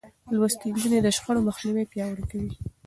[0.35, 2.51] لوستې نجونې د شخړو مخنيوی پياوړی کوي.